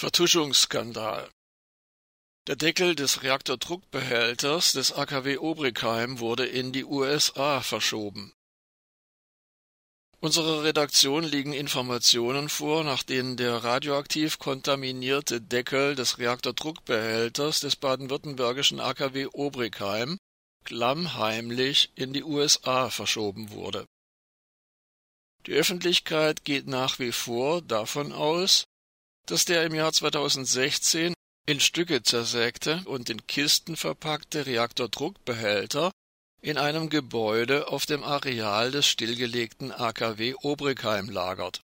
[0.00, 1.28] Vertuschungsskandal
[2.46, 8.32] Der Deckel des Reaktordruckbehälters des AKW Obrigheim wurde in die USA verschoben.
[10.20, 18.80] Unserer Redaktion liegen Informationen vor, nach denen der radioaktiv kontaminierte Deckel des Reaktordruckbehälters des baden-württembergischen
[18.80, 20.16] AKW Obrigheim
[20.64, 23.84] klammheimlich in die USA verschoben wurde.
[25.44, 28.64] Die Öffentlichkeit geht nach wie vor davon aus,
[29.30, 31.14] dass der im Jahr 2016
[31.46, 35.92] in Stücke zersägte und in Kisten verpackte Reaktordruckbehälter
[36.42, 41.60] in einem Gebäude auf dem Areal des stillgelegten AKW Obrigheim lagert.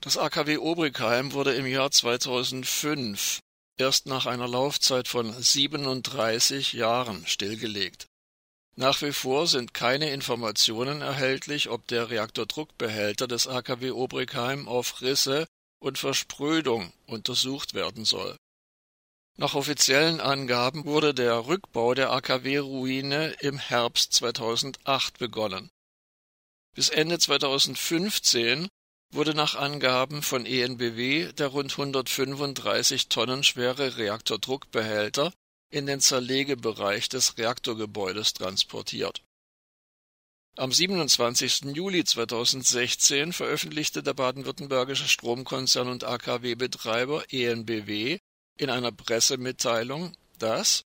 [0.00, 3.40] Das AKW Obrigheim wurde im Jahr 2005
[3.78, 8.06] erst nach einer Laufzeit von 37 Jahren stillgelegt.
[8.78, 15.48] Nach wie vor sind keine Informationen erhältlich, ob der Reaktordruckbehälter des AKW Obrigheim auf Risse
[15.80, 18.36] und Versprödung untersucht werden soll.
[19.36, 25.70] Nach offiziellen Angaben wurde der Rückbau der AKW-Ruine im Herbst 2008 begonnen.
[26.76, 28.68] Bis Ende 2015
[29.12, 35.32] wurde nach Angaben von EnBW der rund 135 Tonnen schwere Reaktordruckbehälter
[35.70, 39.22] in den Zerlegebereich des Reaktorgebäudes transportiert.
[40.56, 41.74] Am 27.
[41.74, 48.18] Juli 2016 veröffentlichte der baden-württembergische Stromkonzern und AKW-Betreiber EnBW
[48.56, 50.82] in einer Pressemitteilung, dass,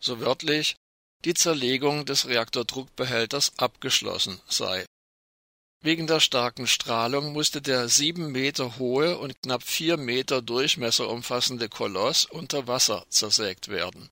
[0.00, 0.76] so wörtlich,
[1.24, 4.84] die Zerlegung des Reaktordruckbehälters abgeschlossen sei
[5.82, 11.70] Wegen der starken Strahlung musste der sieben Meter hohe und knapp vier Meter Durchmesser umfassende
[11.70, 14.10] Koloss unter Wasser zersägt werden.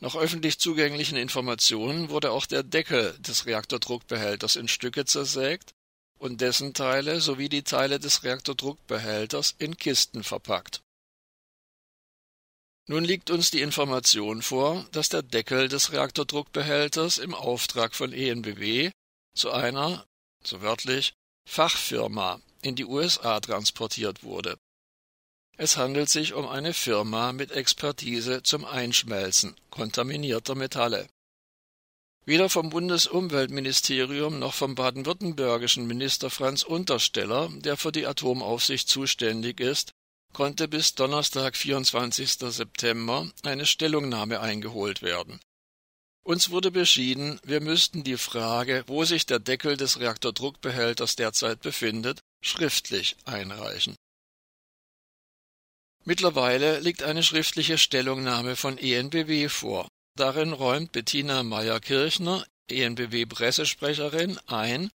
[0.00, 5.74] Nach öffentlich zugänglichen Informationen wurde auch der Deckel des Reaktordruckbehälters in Stücke zersägt
[6.18, 10.82] und dessen Teile sowie die Teile des Reaktordruckbehälters in Kisten verpackt.
[12.88, 18.90] Nun liegt uns die Information vor, dass der Deckel des Reaktordruckbehälters im Auftrag von EnBW
[19.34, 20.06] zu einer
[20.46, 21.12] so wörtlich,
[21.48, 24.58] Fachfirma in die USA transportiert wurde.
[25.56, 31.08] Es handelt sich um eine Firma mit Expertise zum Einschmelzen kontaminierter Metalle.
[32.26, 39.92] Weder vom Bundesumweltministerium noch vom baden-württembergischen Minister Franz Untersteller, der für die Atomaufsicht zuständig ist,
[40.32, 42.32] konnte bis Donnerstag, 24.
[42.32, 45.40] September, eine Stellungnahme eingeholt werden
[46.26, 52.20] uns wurde beschieden, wir müssten die Frage, wo sich der Deckel des Reaktordruckbehälters derzeit befindet,
[52.42, 53.94] schriftlich einreichen.
[56.04, 59.88] Mittlerweile liegt eine schriftliche Stellungnahme von ENBW vor.
[60.16, 64.90] Darin räumt Bettina Meyer-Kirchner, ENBW-Pressesprecherin, ein,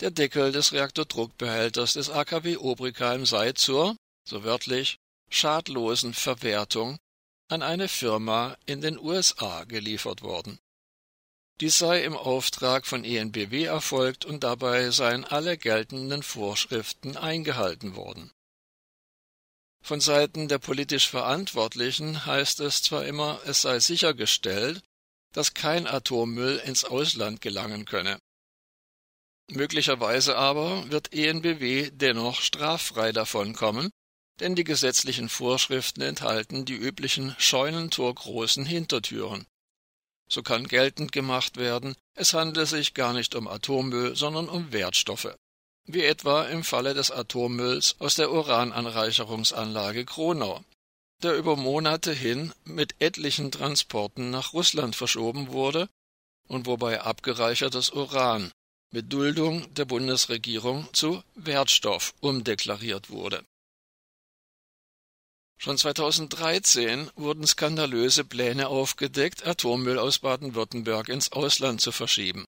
[0.00, 4.98] der Deckel des Reaktordruckbehälters des AKW Obrigheim sei zur, so wörtlich,
[5.30, 6.96] schadlosen Verwertung
[7.48, 10.58] an eine Firma in den USA geliefert worden.
[11.60, 18.30] Dies sei im Auftrag von EnBW erfolgt und dabei seien alle geltenden Vorschriften eingehalten worden.
[19.80, 24.82] Von Seiten der politisch Verantwortlichen heißt es zwar immer, es sei sichergestellt,
[25.32, 28.18] dass kein Atommüll ins Ausland gelangen könne.
[29.48, 33.90] Möglicherweise aber wird EnBW dennoch straffrei davonkommen,
[34.40, 39.46] denn die gesetzlichen Vorschriften enthalten die üblichen scheunentorgroßen Hintertüren.
[40.28, 45.36] So kann geltend gemacht werden, es handele sich gar nicht um Atommüll, sondern um Wertstoffe.
[45.84, 50.64] Wie etwa im Falle des Atommülls aus der Urananreicherungsanlage Kronau,
[51.22, 55.88] der über Monate hin mit etlichen Transporten nach Russland verschoben wurde
[56.48, 58.50] und wobei abgereichertes Uran
[58.90, 63.44] mit Duldung der Bundesregierung zu Wertstoff umdeklariert wurde
[65.66, 72.44] Schon 2013 wurden skandalöse Pläne aufgedeckt, Atommüll aus Baden-Württemberg ins Ausland zu verschieben.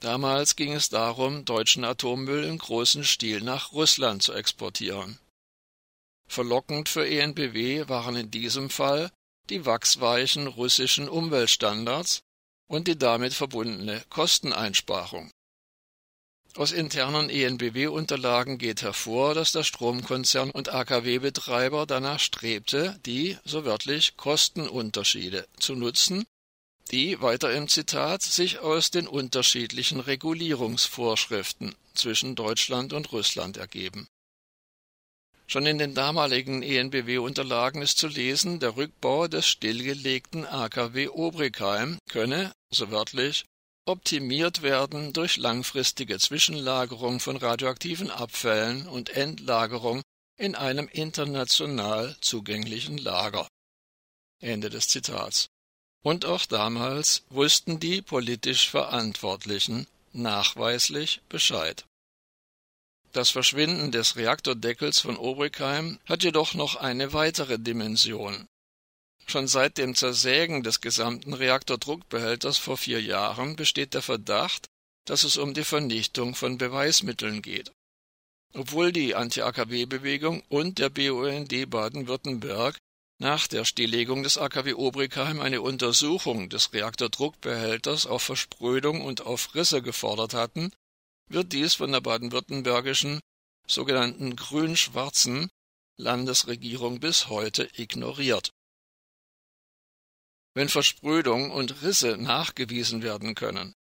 [0.00, 5.20] Damals ging es darum, deutschen Atommüll im großen Stil nach Russland zu exportieren.
[6.26, 9.12] Verlockend für ENBW waren in diesem Fall
[9.48, 12.18] die wachsweichen russischen Umweltstandards
[12.68, 15.30] und die damit verbundene Kosteneinsparung
[16.56, 24.16] aus internen EnBW-Unterlagen geht hervor, dass der Stromkonzern und AKW-Betreiber danach strebte, die, so wörtlich,
[24.16, 26.24] Kostenunterschiede zu nutzen,
[26.90, 34.08] die, weiter im Zitat, sich aus den unterschiedlichen Regulierungsvorschriften zwischen Deutschland und Russland ergeben.
[35.46, 42.52] Schon in den damaligen EnBW-Unterlagen ist zu lesen, der Rückbau des stillgelegten AKW Obrigheim könne,
[42.70, 43.44] so wörtlich,
[43.90, 50.02] optimiert werden durch langfristige Zwischenlagerung von radioaktiven Abfällen und Endlagerung
[50.38, 53.46] in einem international zugänglichen Lager.
[54.40, 55.48] Ende des Zitats.
[56.02, 61.84] Und auch damals wussten die politisch Verantwortlichen nachweislich Bescheid.
[63.12, 68.46] Das Verschwinden des Reaktordeckels von Obrigheim hat jedoch noch eine weitere Dimension.
[69.30, 74.66] Schon seit dem Zersägen des gesamten Reaktordruckbehälters vor vier Jahren besteht der Verdacht,
[75.04, 77.70] dass es um die Vernichtung von Beweismitteln geht.
[78.54, 82.76] Obwohl die Anti-AKW-Bewegung und der BUND Baden-Württemberg
[83.20, 89.80] nach der Stilllegung des AKW Obrigheim eine Untersuchung des Reaktordruckbehälters auf Versprödung und auf Risse
[89.80, 90.72] gefordert hatten,
[91.28, 93.20] wird dies von der baden-württembergischen
[93.64, 95.50] sogenannten grün-schwarzen
[95.96, 98.50] Landesregierung bis heute ignoriert.
[100.54, 103.74] Wenn Versprödung und Risse nachgewiesen werden können,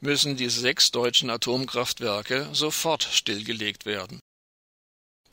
[0.00, 4.20] müssen die sechs deutschen Atomkraftwerke sofort stillgelegt werden.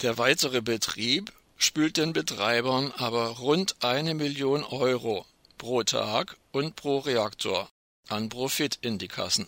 [0.01, 5.25] Der weitere Betrieb spült den Betreibern aber rund eine Million Euro
[5.57, 7.69] pro Tag und pro Reaktor
[8.07, 9.48] an Profit in die Kassen